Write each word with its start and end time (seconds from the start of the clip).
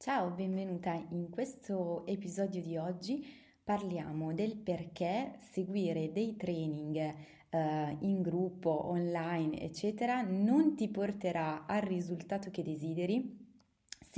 Ciao, 0.00 0.30
benvenuta. 0.30 0.92
In 1.10 1.28
questo 1.28 2.06
episodio 2.06 2.62
di 2.62 2.76
oggi 2.76 3.26
parliamo 3.64 4.32
del 4.32 4.56
perché 4.56 5.32
seguire 5.50 6.12
dei 6.12 6.36
training 6.36 7.14
eh, 7.50 7.96
in 8.02 8.22
gruppo, 8.22 8.90
online, 8.90 9.60
eccetera, 9.60 10.22
non 10.22 10.76
ti 10.76 10.88
porterà 10.88 11.66
al 11.66 11.80
risultato 11.80 12.48
che 12.52 12.62
desideri. 12.62 13.37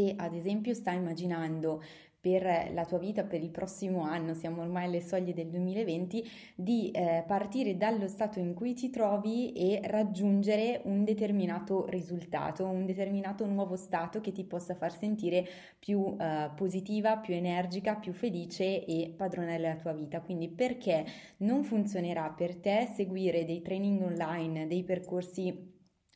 Se 0.00 0.14
ad 0.16 0.34
esempio 0.34 0.72
stai 0.72 0.96
immaginando 0.96 1.82
per 2.18 2.70
la 2.72 2.86
tua 2.86 2.98
vita 2.98 3.22
per 3.22 3.42
il 3.42 3.50
prossimo 3.50 4.00
anno, 4.02 4.32
siamo 4.32 4.62
ormai 4.62 4.86
alle 4.86 5.02
soglie 5.02 5.34
del 5.34 5.48
2020, 5.48 6.30
di 6.54 6.90
eh, 6.90 7.22
partire 7.26 7.76
dallo 7.76 8.08
stato 8.08 8.38
in 8.38 8.54
cui 8.54 8.72
ti 8.72 8.88
trovi 8.88 9.52
e 9.52 9.80
raggiungere 9.84 10.80
un 10.84 11.04
determinato 11.04 11.86
risultato, 11.88 12.64
un 12.64 12.86
determinato 12.86 13.44
nuovo 13.44 13.76
stato 13.76 14.22
che 14.22 14.32
ti 14.32 14.44
possa 14.44 14.74
far 14.74 14.96
sentire 14.96 15.46
più 15.78 16.16
eh, 16.18 16.50
positiva, 16.56 17.18
più 17.18 17.34
energica, 17.34 17.96
più 17.96 18.14
felice 18.14 18.86
e 18.86 19.12
padrona 19.14 19.52
della 19.52 19.76
tua 19.76 19.92
vita. 19.92 20.22
Quindi 20.22 20.48
perché 20.48 21.04
non 21.38 21.62
funzionerà 21.62 22.30
per 22.30 22.56
te 22.56 22.88
seguire 22.94 23.44
dei 23.44 23.60
training 23.60 24.00
online, 24.00 24.66
dei 24.66 24.82
percorsi 24.82 25.69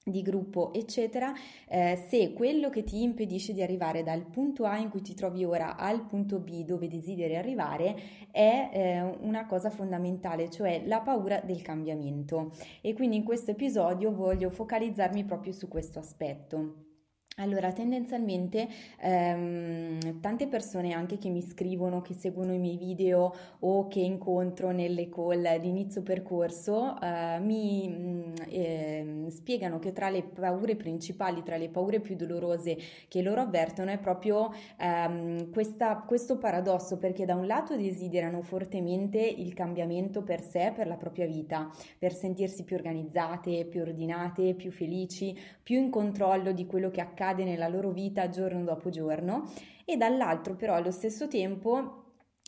di 0.04 0.20
gruppo, 0.20 0.72
eccetera, 0.74 1.32
eh, 1.66 2.04
se 2.08 2.34
quello 2.34 2.68
che 2.68 2.84
ti 2.84 3.02
impedisce 3.02 3.54
di 3.54 3.62
arrivare 3.62 4.02
dal 4.02 4.26
punto 4.26 4.66
A 4.66 4.76
in 4.76 4.90
cui 4.90 5.00
ti 5.00 5.14
trovi 5.14 5.44
ora 5.44 5.76
al 5.76 6.04
punto 6.06 6.38
B 6.38 6.62
dove 6.64 6.88
desideri 6.88 7.36
arrivare 7.36 7.96
è 8.30 8.70
eh, 8.72 9.00
una 9.20 9.46
cosa 9.46 9.70
fondamentale, 9.70 10.50
cioè 10.50 10.82
la 10.84 11.00
paura 11.00 11.40
del 11.40 11.62
cambiamento. 11.62 12.52
E 12.82 12.92
quindi 12.92 13.16
in 13.16 13.24
questo 13.24 13.52
episodio 13.52 14.12
voglio 14.12 14.50
focalizzarmi 14.50 15.24
proprio 15.24 15.52
su 15.52 15.68
questo 15.68 15.98
aspetto. 15.98 16.93
Allora, 17.38 17.72
tendenzialmente 17.72 18.68
ehm, 19.00 20.20
tante 20.20 20.46
persone 20.46 20.92
anche 20.92 21.18
che 21.18 21.30
mi 21.30 21.42
scrivono, 21.42 22.00
che 22.00 22.14
seguono 22.14 22.52
i 22.52 22.60
miei 22.60 22.76
video 22.76 23.34
o 23.58 23.88
che 23.88 23.98
incontro 23.98 24.70
nelle 24.70 25.08
call 25.08 25.58
di 25.58 25.66
inizio 25.66 26.02
percorso, 26.02 26.94
eh, 27.00 27.40
mi 27.40 28.32
eh, 28.50 29.24
spiegano 29.30 29.80
che 29.80 29.92
tra 29.92 30.10
le 30.10 30.22
paure 30.22 30.76
principali, 30.76 31.42
tra 31.42 31.56
le 31.56 31.70
paure 31.70 31.98
più 31.98 32.14
dolorose 32.14 32.78
che 33.08 33.20
loro 33.20 33.40
avvertono 33.40 33.90
è 33.90 33.98
proprio 33.98 34.52
ehm, 34.78 35.50
questa, 35.50 36.04
questo 36.06 36.38
paradosso, 36.38 36.98
perché 36.98 37.24
da 37.24 37.34
un 37.34 37.48
lato 37.48 37.74
desiderano 37.76 38.42
fortemente 38.42 39.18
il 39.18 39.54
cambiamento 39.54 40.22
per 40.22 40.40
sé, 40.40 40.70
per 40.72 40.86
la 40.86 40.96
propria 40.96 41.26
vita, 41.26 41.68
per 41.98 42.14
sentirsi 42.14 42.62
più 42.62 42.76
organizzate, 42.76 43.64
più 43.64 43.80
ordinate, 43.80 44.54
più 44.54 44.70
felici, 44.70 45.36
più 45.60 45.80
in 45.80 45.90
controllo 45.90 46.52
di 46.52 46.64
quello 46.66 46.90
che 46.90 47.00
accade 47.00 47.22
accade 47.24 47.44
nella 47.44 47.68
loro 47.68 47.90
vita 47.90 48.28
giorno 48.28 48.62
dopo 48.64 48.90
giorno 48.90 49.50
e 49.84 49.96
dall'altro 49.96 50.54
però 50.54 50.74
allo 50.74 50.90
stesso 50.90 51.26
tempo 51.26 52.00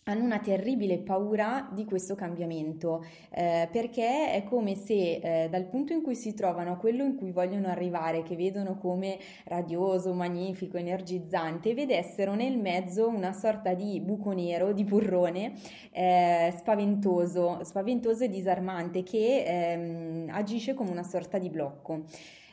hanno 0.08 0.22
una 0.22 0.38
terribile 0.38 0.98
paura 0.98 1.68
di 1.72 1.84
questo 1.84 2.14
cambiamento 2.14 3.04
eh, 3.30 3.68
perché 3.72 4.30
è 4.30 4.44
come 4.44 4.76
se 4.76 5.16
eh, 5.16 5.48
dal 5.48 5.66
punto 5.66 5.94
in 5.94 6.02
cui 6.02 6.14
si 6.14 6.32
trovano 6.32 6.70
a 6.70 6.76
quello 6.76 7.02
in 7.02 7.16
cui 7.16 7.32
vogliono 7.32 7.66
arrivare, 7.66 8.22
che 8.22 8.36
vedono 8.36 8.76
come 8.78 9.18
radioso, 9.46 10.12
magnifico, 10.12 10.76
energizzante, 10.76 11.74
vedessero 11.74 12.36
nel 12.36 12.56
mezzo 12.56 13.08
una 13.08 13.32
sorta 13.32 13.74
di 13.74 14.00
buco 14.00 14.30
nero, 14.30 14.72
di 14.72 14.84
burrone 14.84 15.54
eh, 15.90 16.54
spaventoso, 16.56 17.64
spaventoso 17.64 18.22
e 18.22 18.28
disarmante 18.28 19.02
che 19.02 19.42
ehm, 19.44 20.28
agisce 20.30 20.74
come 20.74 20.90
una 20.90 21.02
sorta 21.02 21.38
di 21.38 21.50
blocco. 21.50 22.04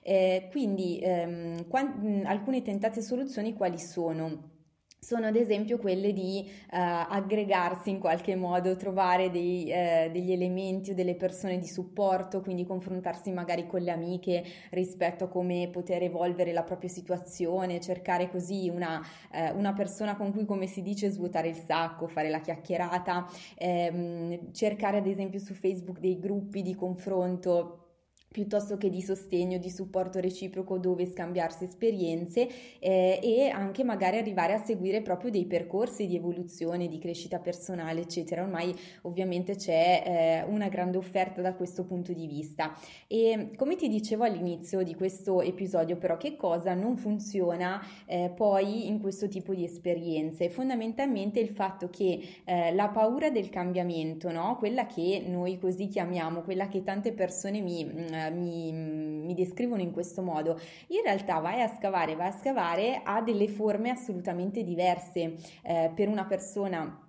Eh, 0.06 0.50
quindi 0.52 1.00
ehm, 1.02 1.68
quant- 1.68 2.26
alcune 2.26 2.62
tentate 2.62 3.02
soluzioni 3.02 3.54
quali 3.54 3.80
sono? 3.80 4.52
sono 5.04 5.28
ad 5.28 5.36
esempio 5.36 5.78
quelle 5.78 6.14
di 6.14 6.46
uh, 6.48 6.68
aggregarsi 6.70 7.90
in 7.90 8.00
qualche 8.00 8.36
modo, 8.36 8.76
trovare 8.78 9.30
dei, 9.30 9.64
uh, 9.66 10.12
degli 10.12 10.32
elementi 10.32 10.92
o 10.92 10.96
delle 10.96 11.16
persone 11.16 11.60
di 11.60 11.68
supporto, 11.68 12.42
quindi 12.42 12.66
confrontarsi 12.66 13.30
magari 13.32 13.68
con 13.68 13.82
le 13.82 13.92
amiche 13.92 14.44
rispetto 14.72 15.26
a 15.26 15.28
come 15.28 15.70
poter 15.72 16.04
evolvere 16.04 16.54
la 16.54 16.64
propria 16.64 16.90
situazione, 16.90 17.82
cercare 17.82 18.30
così 18.30 18.70
una, 18.70 19.02
uh, 19.34 19.58
una 19.58 19.74
persona 19.74 20.16
con 20.16 20.32
cui, 20.32 20.46
come 20.46 20.68
si 20.68 20.82
dice, 20.82 21.10
svuotare 21.10 21.50
il 21.50 21.58
sacco, 21.58 22.08
fare 22.08 22.30
la 22.30 22.40
chiacchierata, 22.40 23.28
ehm, 23.58 24.54
cercare 24.54 24.98
ad 24.98 25.08
esempio 25.08 25.40
su 25.40 25.54
Facebook 25.54 26.00
dei 26.00 26.18
gruppi 26.18 26.62
di 26.62 26.76
confronto 26.76 27.83
piuttosto 28.34 28.78
che 28.78 28.90
di 28.90 29.04
sostegno, 29.04 29.60
di 29.60 29.70
supporto 29.70 30.20
reciproco 30.20 30.80
dove 30.80 31.06
scambiarsi 31.06 31.66
esperienze 31.66 32.50
eh, 32.80 33.20
e 33.22 33.50
anche 33.50 33.84
magari 33.84 34.18
arrivare 34.18 34.54
a 34.54 34.58
seguire 34.58 35.04
proprio 35.04 35.30
dei 35.30 35.46
percorsi 35.46 36.08
di 36.08 36.16
evoluzione, 36.16 36.88
di 36.88 36.98
crescita 36.98 37.38
personale, 37.38 38.02
eccetera. 38.02 38.42
Ormai 38.42 38.76
ovviamente 39.04 39.56
c'è 39.56 40.04
eh, 40.04 40.52
una 40.52 40.68
grande 40.68 40.98
offerta 40.98 41.42
da 41.42 41.54
questo 41.54 41.84
punto 41.84 42.12
di 42.12 42.26
vista. 42.26 42.76
E 43.06 43.52
come 43.56 43.76
ti 43.76 43.88
dicevo 43.88 44.24
all'inizio 44.24 44.82
di 44.82 44.96
questo 44.96 45.42
episodio, 45.42 45.98
però, 45.98 46.18
che 46.18 46.36
cosa 46.36 46.74
non 46.74 46.98
funziona 46.98 47.86
eh, 48.08 48.32
poi 48.36 48.88
in 48.88 49.00
questo 49.00 49.28
tipo 49.28 49.54
di 49.54 49.64
esperienze? 49.64 50.50
Fondamentalmente 50.50 51.40
il 51.40 51.50
fatto 51.50 51.92
che 51.92 52.20
eh, 52.46 52.74
la 52.74 52.88
paura 52.88 53.30
del 53.30 53.50
cambiamento, 53.50 54.32
no? 54.32 54.56
quella 54.58 54.88
che 54.88 55.24
noi 55.28 55.60
così 55.60 55.88
chiamiamo, 55.88 56.42
quella 56.42 56.68
che 56.68 56.82
tante 56.82 57.12
persone 57.14 57.62
mi 57.62 57.82
mi, 58.30 58.72
mi, 58.72 59.34
descrivono 59.34 59.82
in 59.82 59.92
questo 59.92 60.22
modo, 60.22 60.60
in 60.88 61.02
realtà 61.04 61.40
vai 61.40 61.62
a 61.62 61.68
scavare, 61.68 62.16
vai 62.16 62.28
a 62.28 62.38
scavare 62.38 63.02
ha 63.04 63.22
delle 63.22 63.48
forme 63.48 63.90
assolutamente 63.90 64.64
diverse. 64.64 65.36
Eh, 65.64 65.92
per 65.96 66.08
una 66.08 66.26
persona 66.26 67.03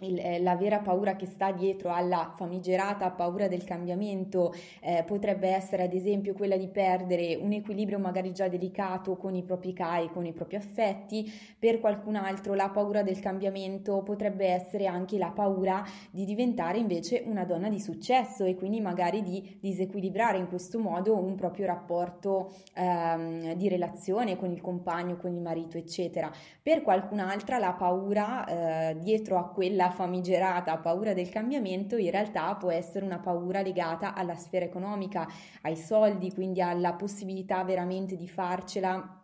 il, 0.00 0.18
eh, 0.18 0.40
la 0.40 0.56
vera 0.56 0.78
paura 0.78 1.16
che 1.16 1.26
sta 1.26 1.52
dietro 1.52 1.90
alla 1.90 2.32
famigerata 2.36 3.10
paura 3.10 3.48
del 3.48 3.64
cambiamento 3.64 4.52
eh, 4.80 5.02
potrebbe 5.06 5.48
essere 5.48 5.84
ad 5.84 5.92
esempio 5.92 6.34
quella 6.34 6.56
di 6.56 6.68
perdere 6.68 7.36
un 7.40 7.52
equilibrio 7.52 7.98
magari 7.98 8.32
già 8.32 8.48
delicato 8.48 9.16
con 9.16 9.34
i 9.34 9.42
propri 9.42 9.72
CAI, 9.72 10.10
con 10.10 10.26
i 10.26 10.32
propri 10.32 10.56
affetti, 10.56 11.30
per 11.58 11.80
qualcun 11.80 12.16
altro 12.16 12.54
la 12.54 12.70
paura 12.70 13.02
del 13.02 13.20
cambiamento 13.20 14.02
potrebbe 14.02 14.46
essere 14.46 14.86
anche 14.86 15.18
la 15.18 15.30
paura 15.30 15.84
di 16.10 16.24
diventare 16.24 16.78
invece 16.78 17.22
una 17.26 17.44
donna 17.44 17.68
di 17.68 17.80
successo 17.80 18.44
e 18.44 18.54
quindi 18.54 18.80
magari 18.80 19.22
di 19.22 19.58
disequilibrare 19.60 20.38
in 20.38 20.48
questo 20.48 20.78
modo 20.78 21.16
un 21.16 21.34
proprio 21.34 21.66
rapporto 21.66 22.52
ehm, 22.74 23.54
di 23.54 23.68
relazione 23.68 24.36
con 24.36 24.50
il 24.50 24.60
compagno, 24.60 25.16
con 25.16 25.32
il 25.32 25.40
marito, 25.40 25.76
eccetera. 25.76 26.30
Per 26.62 26.82
qualcun'altra 26.82 27.58
la 27.58 27.72
paura 27.72 28.44
eh, 28.90 28.98
dietro 28.98 29.38
a 29.38 29.48
quella 29.48 29.89
famigerata 29.90 30.78
paura 30.78 31.12
del 31.12 31.28
cambiamento 31.28 31.96
in 31.96 32.10
realtà 32.10 32.54
può 32.56 32.70
essere 32.70 33.04
una 33.04 33.18
paura 33.18 33.60
legata 33.62 34.14
alla 34.14 34.34
sfera 34.34 34.64
economica, 34.64 35.28
ai 35.62 35.76
soldi, 35.76 36.32
quindi 36.32 36.62
alla 36.62 36.94
possibilità 36.94 37.62
veramente 37.64 38.16
di 38.16 38.28
farcela 38.28 39.19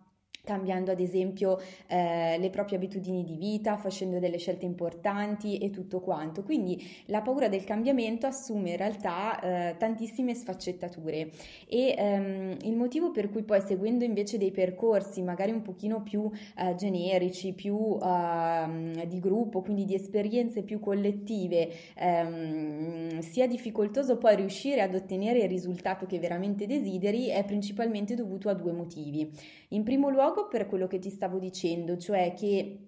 cambiando 0.47 0.93
ad 0.93 1.01
esempio 1.01 1.59
eh, 1.89 2.39
le 2.39 2.51
proprie 2.51 2.77
abitudini 2.77 3.25
di 3.25 3.35
vita, 3.35 3.77
facendo 3.77 4.21
delle 4.21 4.39
scelte 4.39 4.65
importanti 4.65 5.59
e 5.59 5.71
tutto 5.71 6.01
quanto. 6.01 6.45
Quindi 6.45 6.81
la 7.07 7.21
paura 7.21 7.49
del 7.49 7.65
cambiamento 7.65 8.27
assume 8.27 8.71
in 8.71 8.77
realtà 8.77 9.41
eh, 9.41 9.77
tantissime 9.77 10.35
sfaccettature 10.35 11.31
e 11.69 11.95
ehm, 11.99 12.57
il 12.63 12.77
motivo 12.77 13.11
per 13.11 13.29
cui 13.29 13.43
poi 13.43 13.61
seguendo 13.61 14.05
invece 14.05 14.39
dei 14.39 14.53
percorsi 14.53 15.21
magari 15.21 15.51
un 15.51 15.63
pochino 15.63 16.03
più 16.03 16.31
eh, 16.57 16.75
generici, 16.77 17.53
più 17.53 17.99
ehm, 18.01 19.05
di 19.05 19.19
gruppo, 19.19 19.63
quindi 19.63 19.85
di 19.85 19.95
esperienze 19.95 20.63
più 20.63 20.79
collettive, 20.79 21.69
ehm, 21.97 23.19
sia 23.19 23.49
difficoltoso 23.49 24.17
poi 24.17 24.37
riuscire 24.37 24.81
ad 24.81 24.95
ottenere 24.95 25.41
il 25.41 25.49
risultato 25.49 26.07
che 26.07 26.21
veramente 26.21 26.67
desideri 26.67 27.29
è 27.31 27.45
principalmente 27.45 28.15
dovuto 28.15 28.49
a 28.49 28.55
due 28.55 28.71
motivi. 28.71 29.29
In 29.71 29.83
primo 29.83 30.09
luogo 30.09 30.36
per 30.45 30.67
quello 30.67 30.87
che 30.87 30.99
ti 30.99 31.11
stavo 31.11 31.39
dicendo, 31.39 31.97
cioè 31.97 32.35
che 32.35 32.87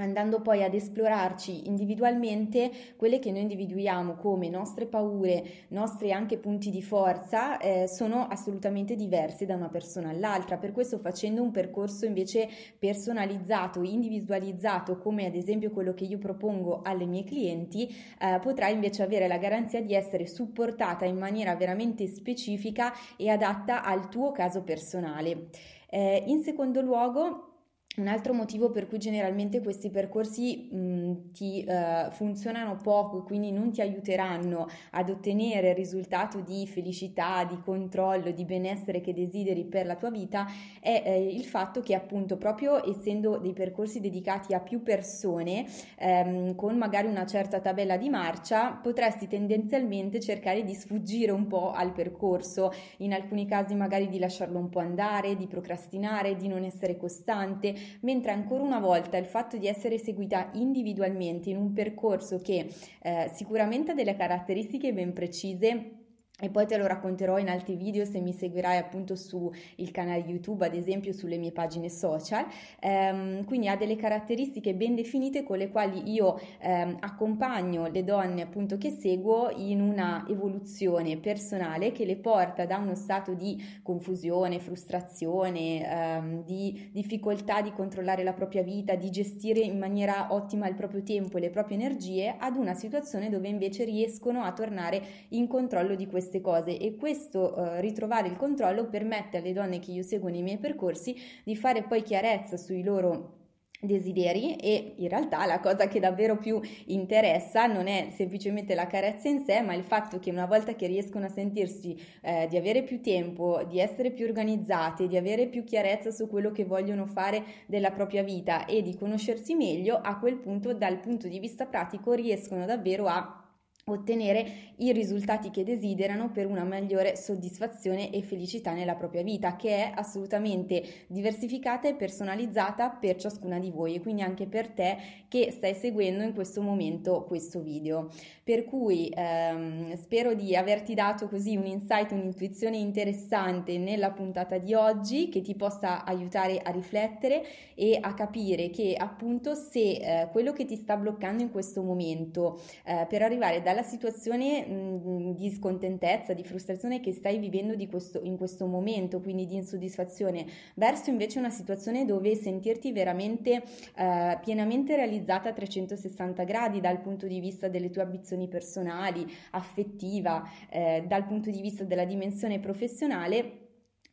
andando 0.00 0.40
poi 0.40 0.64
ad 0.64 0.74
esplorarci 0.74 1.68
individualmente 1.68 2.70
quelle 2.96 3.18
che 3.18 3.30
noi 3.30 3.42
individuiamo 3.42 4.16
come 4.16 4.48
nostre 4.48 4.86
paure, 4.86 5.44
nostri 5.68 6.12
anche 6.12 6.38
punti 6.38 6.70
di 6.70 6.82
forza, 6.82 7.58
eh, 7.58 7.86
sono 7.86 8.26
assolutamente 8.26 8.96
diverse 8.96 9.46
da 9.46 9.54
una 9.54 9.68
persona 9.68 10.08
all'altra. 10.08 10.56
Per 10.56 10.72
questo 10.72 10.98
facendo 10.98 11.42
un 11.42 11.50
percorso 11.50 12.06
invece 12.06 12.48
personalizzato, 12.78 13.82
individualizzato, 13.82 14.98
come 14.98 15.26
ad 15.26 15.34
esempio 15.34 15.70
quello 15.70 15.94
che 15.94 16.04
io 16.04 16.18
propongo 16.18 16.80
alle 16.82 17.06
mie 17.06 17.24
clienti, 17.24 17.86
eh, 17.86 18.38
potrai 18.40 18.72
invece 18.72 19.02
avere 19.02 19.28
la 19.28 19.38
garanzia 19.38 19.82
di 19.82 19.94
essere 19.94 20.26
supportata 20.26 21.04
in 21.04 21.18
maniera 21.18 21.54
veramente 21.56 22.06
specifica 22.06 22.92
e 23.16 23.28
adatta 23.28 23.82
al 23.82 24.08
tuo 24.08 24.32
caso 24.32 24.62
personale. 24.62 25.48
Eh, 25.90 26.24
in 26.26 26.42
secondo 26.42 26.80
luogo, 26.80 27.49
un 27.96 28.06
altro 28.06 28.32
motivo 28.32 28.70
per 28.70 28.86
cui 28.86 28.98
generalmente 28.98 29.60
questi 29.60 29.90
percorsi 29.90 30.68
mh, 30.70 31.32
ti 31.32 31.66
uh, 31.66 32.10
funzionano 32.12 32.76
poco 32.76 33.18
e 33.18 33.22
quindi 33.24 33.50
non 33.50 33.72
ti 33.72 33.80
aiuteranno 33.80 34.68
ad 34.90 35.10
ottenere 35.10 35.70
il 35.70 35.74
risultato 35.74 36.38
di 36.40 36.68
felicità, 36.68 37.44
di 37.44 37.58
controllo, 37.60 38.30
di 38.30 38.44
benessere 38.44 39.00
che 39.00 39.12
desideri 39.12 39.64
per 39.64 39.86
la 39.86 39.96
tua 39.96 40.10
vita 40.10 40.46
è 40.80 41.02
eh, 41.04 41.34
il 41.34 41.44
fatto 41.44 41.80
che 41.80 41.94
appunto 41.96 42.36
proprio 42.36 42.88
essendo 42.88 43.38
dei 43.38 43.52
percorsi 43.52 43.98
dedicati 43.98 44.54
a 44.54 44.60
più 44.60 44.84
persone 44.84 45.66
ehm, 45.98 46.54
con 46.54 46.76
magari 46.76 47.08
una 47.08 47.26
certa 47.26 47.58
tabella 47.58 47.96
di 47.96 48.08
marcia 48.08 48.70
potresti 48.70 49.26
tendenzialmente 49.26 50.20
cercare 50.20 50.62
di 50.62 50.74
sfuggire 50.74 51.32
un 51.32 51.48
po' 51.48 51.72
al 51.72 51.92
percorso, 51.92 52.72
in 52.98 53.12
alcuni 53.12 53.46
casi 53.46 53.74
magari 53.74 54.08
di 54.08 54.20
lasciarlo 54.20 54.58
un 54.58 54.68
po' 54.68 54.78
andare, 54.78 55.34
di 55.34 55.48
procrastinare, 55.48 56.36
di 56.36 56.46
non 56.46 56.62
essere 56.62 56.96
costante 56.96 57.78
mentre 58.00 58.32
ancora 58.32 58.62
una 58.62 58.80
volta 58.80 59.16
il 59.16 59.26
fatto 59.26 59.56
di 59.56 59.66
essere 59.66 59.98
seguita 59.98 60.50
individualmente 60.54 61.50
in 61.50 61.56
un 61.56 61.72
percorso 61.72 62.40
che 62.40 62.72
eh, 63.02 63.30
sicuramente 63.34 63.92
ha 63.92 63.94
delle 63.94 64.16
caratteristiche 64.16 64.92
ben 64.92 65.12
precise 65.12 65.99
e 66.40 66.48
poi 66.48 66.66
te 66.66 66.76
lo 66.76 66.86
racconterò 66.86 67.38
in 67.38 67.48
altri 67.48 67.76
video 67.76 68.04
se 68.04 68.20
mi 68.20 68.32
seguirai 68.32 68.78
appunto 68.78 69.14
sul 69.14 69.52
canale 69.92 70.24
YouTube, 70.26 70.64
ad 70.64 70.74
esempio 70.74 71.12
sulle 71.12 71.36
mie 71.36 71.52
pagine 71.52 71.88
social. 71.88 72.46
Ehm, 72.80 73.44
quindi 73.44 73.68
ha 73.68 73.76
delle 73.76 73.96
caratteristiche 73.96 74.74
ben 74.74 74.94
definite 74.94 75.42
con 75.42 75.58
le 75.58 75.68
quali 75.68 76.10
io 76.10 76.40
ehm, 76.60 76.96
accompagno 77.00 77.88
le 77.88 78.02
donne 78.04 78.42
appunto 78.42 78.78
che 78.78 78.90
seguo 78.90 79.50
in 79.54 79.80
una 79.80 80.24
evoluzione 80.28 81.18
personale 81.18 81.92
che 81.92 82.04
le 82.04 82.16
porta 82.16 82.64
da 82.64 82.78
uno 82.78 82.94
stato 82.94 83.34
di 83.34 83.62
confusione, 83.82 84.60
frustrazione, 84.60 85.88
ehm, 85.88 86.44
di 86.44 86.88
difficoltà 86.92 87.60
di 87.60 87.72
controllare 87.72 88.22
la 88.22 88.32
propria 88.32 88.62
vita, 88.62 88.94
di 88.94 89.10
gestire 89.10 89.60
in 89.60 89.78
maniera 89.78 90.28
ottima 90.30 90.68
il 90.68 90.74
proprio 90.74 91.02
tempo 91.02 91.36
e 91.36 91.40
le 91.40 91.50
proprie 91.50 91.76
energie 91.76 92.34
ad 92.38 92.56
una 92.56 92.74
situazione 92.74 93.28
dove 93.28 93.48
invece 93.48 93.84
riescono 93.84 94.42
a 94.42 94.52
tornare 94.52 95.02
in 95.30 95.46
controllo 95.46 95.94
di 95.94 96.06
questa 96.06 96.29
queste 96.30 96.40
cose 96.40 96.78
e 96.78 96.96
questo 96.96 97.54
uh, 97.56 97.80
ritrovare 97.80 98.28
il 98.28 98.36
controllo 98.36 98.88
permette 98.88 99.38
alle 99.38 99.52
donne 99.52 99.80
che 99.80 99.90
io 99.90 100.02
seguo 100.04 100.28
nei 100.28 100.42
miei 100.42 100.58
percorsi 100.58 101.16
di 101.44 101.56
fare 101.56 101.82
poi 101.82 102.02
chiarezza 102.02 102.56
sui 102.56 102.84
loro 102.84 103.38
desideri 103.82 104.56
e 104.56 104.92
in 104.98 105.08
realtà 105.08 105.46
la 105.46 105.58
cosa 105.58 105.88
che 105.88 106.00
davvero 106.00 106.36
più 106.36 106.60
interessa 106.86 107.64
non 107.66 107.86
è 107.86 108.10
semplicemente 108.14 108.74
la 108.74 108.86
carezza 108.86 109.28
in 109.28 109.42
sé 109.42 109.62
ma 109.62 109.72
il 109.72 109.84
fatto 109.84 110.18
che 110.18 110.30
una 110.30 110.44
volta 110.44 110.74
che 110.74 110.86
riescono 110.86 111.24
a 111.24 111.30
sentirsi 111.30 111.98
eh, 112.20 112.46
di 112.48 112.58
avere 112.58 112.82
più 112.82 113.00
tempo 113.00 113.64
di 113.66 113.80
essere 113.80 114.10
più 114.10 114.26
organizzate 114.26 115.08
di 115.08 115.16
avere 115.16 115.46
più 115.46 115.64
chiarezza 115.64 116.10
su 116.10 116.28
quello 116.28 116.52
che 116.52 116.66
vogliono 116.66 117.06
fare 117.06 117.42
della 117.66 117.90
propria 117.90 118.22
vita 118.22 118.66
e 118.66 118.82
di 118.82 118.94
conoscersi 118.96 119.54
meglio 119.54 119.98
a 120.00 120.18
quel 120.18 120.36
punto 120.36 120.74
dal 120.74 121.00
punto 121.00 121.26
di 121.26 121.38
vista 121.38 121.64
pratico 121.64 122.12
riescono 122.12 122.66
davvero 122.66 123.06
a 123.06 123.39
ottenere 123.86 124.72
i 124.76 124.92
risultati 124.92 125.50
che 125.50 125.64
desiderano 125.64 126.30
per 126.30 126.46
una 126.46 126.64
migliore 126.64 127.16
soddisfazione 127.16 128.10
e 128.10 128.22
felicità 128.22 128.72
nella 128.72 128.94
propria 128.94 129.22
vita, 129.22 129.56
che 129.56 129.76
è 129.76 129.92
assolutamente 129.94 130.82
diversificata 131.06 131.88
e 131.88 131.94
personalizzata 131.94 132.90
per 132.90 133.16
ciascuna 133.16 133.58
di 133.58 133.70
voi 133.70 133.94
e 133.94 134.00
quindi 134.00 134.22
anche 134.22 134.46
per 134.46 134.68
te 134.68 134.96
che 135.28 135.50
stai 135.50 135.74
seguendo 135.74 136.22
in 136.22 136.34
questo 136.34 136.62
momento 136.62 137.24
questo 137.24 137.60
video. 137.60 138.08
Per 138.42 138.64
cui 138.64 139.10
ehm, 139.14 139.96
spero 139.96 140.34
di 140.34 140.56
averti 140.56 140.94
dato 140.94 141.28
così 141.28 141.56
un 141.56 141.66
insight, 141.66 142.10
un'intuizione 142.12 142.76
interessante 142.76 143.78
nella 143.78 144.10
puntata 144.10 144.58
di 144.58 144.74
oggi 144.74 145.28
che 145.28 145.40
ti 145.40 145.54
possa 145.54 146.04
aiutare 146.04 146.58
a 146.58 146.70
riflettere 146.70 147.44
e 147.74 147.98
a 148.00 148.14
capire 148.14 148.70
che 148.70 148.94
appunto 148.96 149.54
se 149.54 149.80
eh, 149.80 150.28
quello 150.32 150.52
che 150.52 150.64
ti 150.64 150.76
sta 150.76 150.96
bloccando 150.96 151.42
in 151.42 151.50
questo 151.50 151.82
momento 151.82 152.60
eh, 152.84 153.06
per 153.08 153.22
arrivare 153.22 153.62
dalla 153.70 153.82
situazione 153.82 154.66
mh, 154.66 155.34
di 155.34 155.50
scontentezza, 155.50 156.32
di 156.32 156.42
frustrazione 156.42 157.00
che 157.00 157.12
stai 157.12 157.38
vivendo 157.38 157.74
questo, 157.88 158.20
in 158.22 158.36
questo 158.36 158.66
momento, 158.66 159.20
quindi 159.20 159.46
di 159.46 159.54
insoddisfazione, 159.54 160.44
verso 160.74 161.10
invece 161.10 161.38
una 161.38 161.50
situazione 161.50 162.04
dove 162.04 162.34
sentirti 162.34 162.90
veramente 162.92 163.62
eh, 163.94 164.38
pienamente 164.42 164.96
realizzata 164.96 165.50
a 165.50 165.52
360 165.52 166.42
gradi 166.44 166.80
dal 166.80 167.00
punto 167.00 167.26
di 167.26 167.38
vista 167.38 167.68
delle 167.68 167.90
tue 167.90 168.02
ambizioni 168.02 168.48
personali, 168.48 169.26
affettiva, 169.50 170.42
eh, 170.68 171.04
dal 171.06 171.24
punto 171.26 171.50
di 171.50 171.60
vista 171.60 171.84
della 171.84 172.04
dimensione 172.04 172.58
professionale 172.58 173.68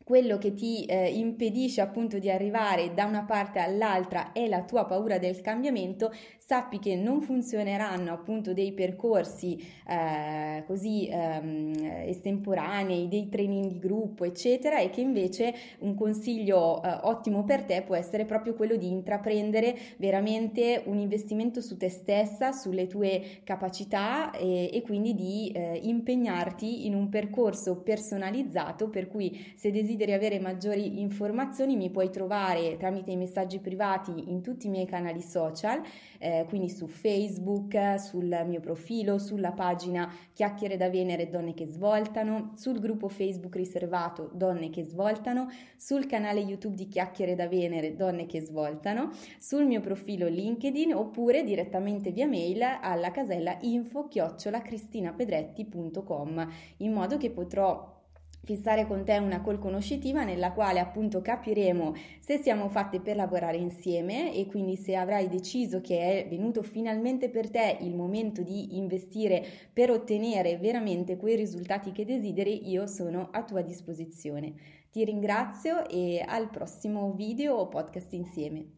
quello 0.07 0.37
che 0.37 0.53
ti 0.53 0.85
eh, 0.85 1.09
impedisce 1.09 1.81
appunto 1.81 2.17
di 2.17 2.31
arrivare 2.31 2.93
da 2.93 3.03
una 3.03 3.25
parte 3.25 3.59
all'altra 3.59 4.31
è 4.31 4.47
la 4.47 4.63
tua 4.63 4.85
paura 4.85 5.17
del 5.17 5.41
cambiamento, 5.41 6.13
sappi 6.37 6.79
che 6.79 6.95
non 6.95 7.19
funzioneranno 7.19 8.13
appunto 8.13 8.53
dei 8.53 8.71
percorsi 8.71 9.61
eh, 9.85 10.63
così 10.65 11.09
ehm, 11.11 11.73
estemporanei, 12.05 13.09
dei 13.09 13.27
training 13.27 13.73
di 13.73 13.79
gruppo, 13.79 14.23
eccetera, 14.23 14.79
e 14.79 14.89
che 14.91 15.01
invece 15.01 15.53
un 15.79 15.93
consiglio 15.93 16.81
eh, 16.81 16.99
ottimo 17.01 17.43
per 17.43 17.63
te 17.63 17.81
può 17.81 17.95
essere 17.95 18.23
proprio 18.23 18.53
quello 18.53 18.77
di 18.77 18.87
intraprendere 18.87 19.77
veramente 19.97 20.83
un 20.85 20.99
investimento 20.99 21.59
su 21.59 21.75
te 21.75 21.89
stessa, 21.89 22.53
sulle 22.53 22.87
tue 22.87 23.41
capacità 23.43 24.31
e, 24.31 24.69
e 24.71 24.81
quindi 24.83 25.13
di 25.15 25.51
eh, 25.53 25.81
impegnarti 25.83 26.85
in 26.85 26.95
un 26.95 27.09
percorso 27.09 27.81
personalizzato 27.81 28.87
per 28.87 29.09
cui 29.09 29.53
se 29.57 29.69
desideri 29.69 29.95
avere 30.13 30.39
maggiori 30.39 30.99
informazioni 30.99 31.75
mi 31.75 31.89
puoi 31.89 32.09
trovare 32.09 32.77
tramite 32.77 33.11
i 33.11 33.15
messaggi 33.15 33.59
privati 33.59 34.31
in 34.31 34.41
tutti 34.41 34.67
i 34.67 34.69
miei 34.69 34.85
canali 34.85 35.21
social 35.21 35.81
eh, 36.19 36.45
quindi 36.47 36.69
su 36.69 36.87
Facebook, 36.87 37.99
sul 37.99 38.43
mio 38.45 38.59
profilo, 38.59 39.17
sulla 39.17 39.51
pagina 39.51 40.11
Chiacchiere 40.33 40.77
da 40.77 40.89
Venere 40.89 41.29
Donne 41.29 41.53
che 41.53 41.65
svoltano, 41.65 42.53
sul 42.55 42.79
gruppo 42.79 43.07
Facebook 43.07 43.55
riservato 43.55 44.29
Donne 44.33 44.69
che 44.69 44.83
svoltano, 44.83 45.49
sul 45.75 46.05
canale 46.05 46.39
YouTube 46.39 46.75
di 46.75 46.87
Chiacchiere 46.87 47.35
da 47.35 47.47
Venere 47.47 47.95
Donne 47.95 48.25
che 48.25 48.41
svoltano, 48.41 49.11
sul 49.39 49.65
mio 49.65 49.81
profilo 49.81 50.27
LinkedIn 50.27 50.93
oppure 50.93 51.43
direttamente 51.43 52.11
via 52.11 52.27
mail 52.27 52.61
alla 52.81 53.11
casella 53.11 53.57
info 53.61 54.07
chiocciola 54.07 54.61
cristinapedretti.com 54.61 56.51
in 56.77 56.91
modo 56.91 57.17
che 57.17 57.31
potrò 57.31 57.95
fissare 58.43 58.87
con 58.87 59.03
te 59.03 59.17
una 59.17 59.41
call 59.41 59.59
conoscitiva 59.59 60.23
nella 60.23 60.53
quale 60.53 60.79
appunto 60.79 61.21
capiremo 61.21 61.93
se 62.19 62.37
siamo 62.37 62.69
fatte 62.69 63.01
per 63.01 63.15
lavorare 63.15 63.57
insieme 63.57 64.33
e 64.33 64.45
quindi 64.45 64.75
se 64.77 64.95
avrai 64.95 65.27
deciso 65.27 65.81
che 65.81 66.23
è 66.23 66.27
venuto 66.29 66.61
finalmente 66.61 67.29
per 67.29 67.49
te 67.49 67.77
il 67.81 67.93
momento 67.93 68.41
di 68.41 68.77
investire 68.77 69.45
per 69.73 69.91
ottenere 69.91 70.57
veramente 70.57 71.17
quei 71.17 71.35
risultati 71.35 71.91
che 71.91 72.05
desideri, 72.05 72.69
io 72.69 72.87
sono 72.87 73.29
a 73.31 73.43
tua 73.43 73.61
disposizione. 73.61 74.53
Ti 74.91 75.03
ringrazio 75.03 75.87
e 75.87 76.23
al 76.25 76.49
prossimo 76.49 77.11
video 77.13 77.55
o 77.55 77.67
podcast 77.67 78.13
insieme. 78.13 78.76